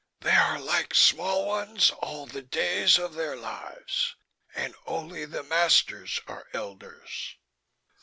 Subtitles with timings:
[0.21, 4.15] "They are like small ones all the days of their lives,
[4.55, 7.35] and only the masters are elders."